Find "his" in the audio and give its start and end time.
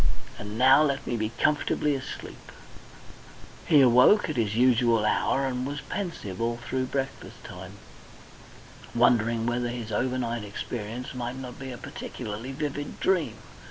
4.35-4.55, 9.69-9.91